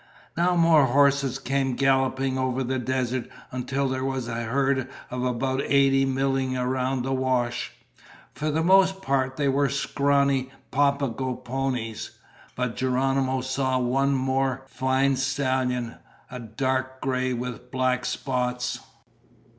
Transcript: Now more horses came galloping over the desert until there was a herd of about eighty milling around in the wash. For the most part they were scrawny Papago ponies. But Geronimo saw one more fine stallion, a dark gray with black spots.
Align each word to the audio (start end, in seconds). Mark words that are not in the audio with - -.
Now 0.35 0.55
more 0.55 0.85
horses 0.87 1.37
came 1.37 1.75
galloping 1.75 2.35
over 2.35 2.63
the 2.63 2.79
desert 2.79 3.29
until 3.51 3.87
there 3.87 4.03
was 4.03 4.27
a 4.27 4.45
herd 4.45 4.89
of 5.11 5.23
about 5.23 5.61
eighty 5.61 6.05
milling 6.05 6.57
around 6.57 6.97
in 6.99 7.03
the 7.03 7.13
wash. 7.13 7.71
For 8.33 8.49
the 8.49 8.63
most 8.63 9.03
part 9.03 9.37
they 9.37 9.47
were 9.47 9.69
scrawny 9.69 10.49
Papago 10.71 11.35
ponies. 11.35 12.17
But 12.55 12.75
Geronimo 12.77 13.41
saw 13.41 13.77
one 13.77 14.15
more 14.15 14.63
fine 14.65 15.17
stallion, 15.17 15.97
a 16.31 16.39
dark 16.39 16.99
gray 17.01 17.31
with 17.31 17.69
black 17.69 18.03
spots. 18.03 18.79